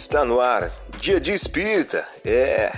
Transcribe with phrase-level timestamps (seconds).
[0.00, 0.70] Está no ar,
[1.00, 2.06] Dia de Espírita.
[2.24, 2.70] É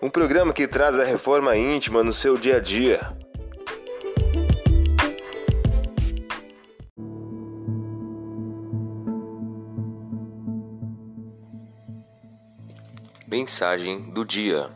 [0.00, 3.14] um programa que traz a reforma íntima no seu dia a dia.
[13.28, 14.70] Mensagem do dia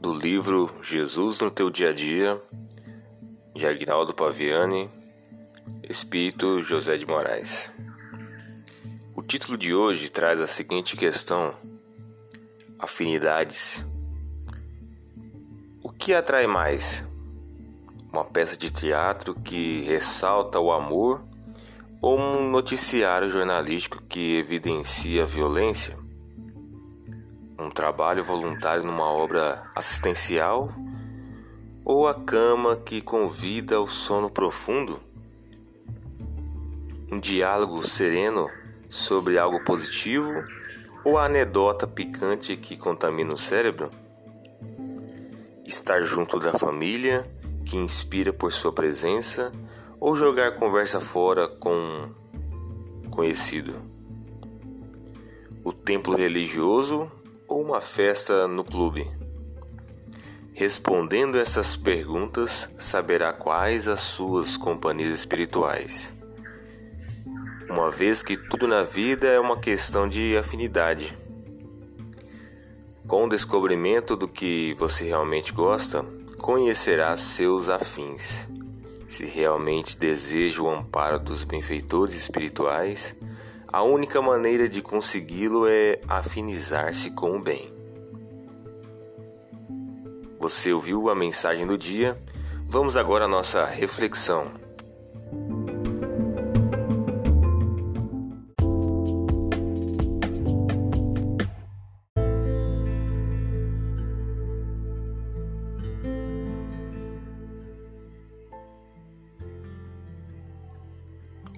[0.00, 2.40] do livro Jesus no teu dia a dia,
[3.54, 4.90] de Agnaldo Paviani,
[5.82, 7.70] Espírito José de Moraes.
[9.18, 11.54] O título de hoje traz a seguinte questão:
[12.78, 13.82] afinidades.
[15.82, 17.02] O que atrai mais?
[18.12, 21.24] Uma peça de teatro que ressalta o amor
[22.02, 25.96] ou um noticiário jornalístico que evidencia a violência?
[27.58, 30.70] Um trabalho voluntário numa obra assistencial
[31.82, 35.02] ou a cama que convida ao sono profundo?
[37.10, 38.50] Um diálogo sereno
[38.88, 40.44] sobre algo positivo
[41.04, 43.90] ou a anedota picante que contamina o cérebro?
[45.64, 47.30] Estar junto da família
[47.64, 49.52] que inspira por sua presença
[50.00, 52.10] ou jogar conversa fora com
[53.04, 53.74] um conhecido?
[55.64, 57.10] O templo religioso
[57.48, 59.10] ou uma festa no clube?
[60.58, 66.15] Respondendo essas perguntas, saberá quais as suas companhias espirituais.
[67.68, 71.16] Uma vez que tudo na vida é uma questão de afinidade.
[73.08, 76.04] Com o descobrimento do que você realmente gosta,
[76.38, 78.48] conhecerá seus afins.
[79.08, 83.16] Se realmente deseja o amparo dos benfeitores espirituais,
[83.66, 87.74] a única maneira de consegui-lo é afinizar-se com o bem.
[90.38, 92.16] Você ouviu a mensagem do dia?
[92.68, 94.65] Vamos agora à nossa reflexão.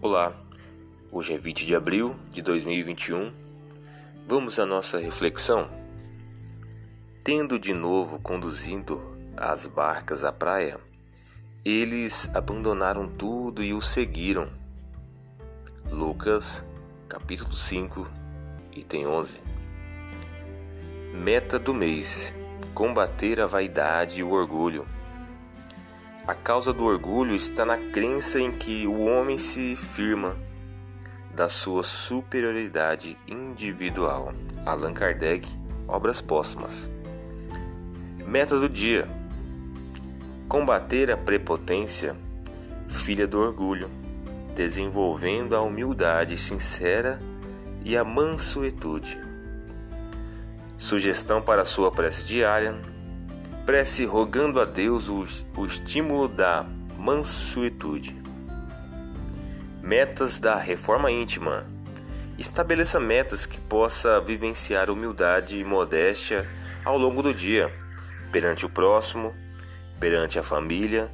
[0.01, 0.33] Olá,
[1.11, 3.33] Hoje é 20 de abril de 2021.
[4.29, 5.69] Vamos à nossa reflexão.
[7.25, 9.03] Tendo de novo conduzindo
[9.37, 10.79] as barcas à praia,
[11.65, 14.49] eles abandonaram tudo e o seguiram.
[15.91, 16.65] Lucas,
[17.09, 18.09] capítulo 5,
[18.77, 19.41] item 11.
[21.13, 22.33] Meta do mês:
[22.73, 24.87] combater a vaidade e o orgulho.
[26.29, 30.37] A causa do orgulho está na crença em que o homem se firma
[31.35, 34.35] da sua superioridade individual.
[34.67, 35.49] Allan Kardec,
[35.87, 36.91] Obras Póstumas.
[38.27, 39.09] Meta do dia:
[40.51, 42.15] combater a prepotência,
[42.91, 43.91] filha do orgulho,
[44.55, 47.23] desenvolvendo a humildade sincera
[47.83, 49.19] e a mansuetude.
[50.77, 52.75] Sugestão para sua prece diária:
[53.69, 56.65] prece rogando a Deus o, o estímulo da
[56.97, 58.17] mansuetude.
[59.83, 61.67] Metas da reforma íntima.
[62.39, 66.49] Estabeleça metas que possa vivenciar humildade e modéstia
[66.83, 67.71] ao longo do dia,
[68.33, 69.35] perante o próximo,
[70.01, 71.13] perante a família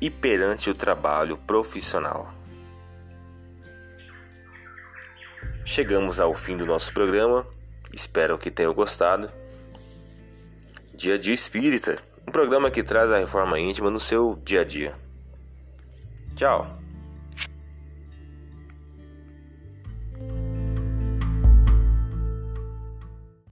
[0.00, 2.32] e perante o trabalho profissional.
[5.64, 7.44] Chegamos ao fim do nosso programa.
[7.92, 9.28] Espero que tenham gostado.
[11.00, 11.96] Dia a Dia Espírita,
[12.28, 14.94] um programa que traz a reforma íntima no seu dia a dia.
[16.36, 16.79] Tchau!